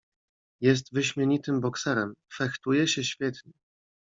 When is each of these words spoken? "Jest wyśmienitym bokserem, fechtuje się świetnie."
"Jest 0.61 0.93
wyśmienitym 0.93 1.61
bokserem, 1.61 2.13
fechtuje 2.33 2.87
się 2.87 3.03
świetnie." 3.03 3.53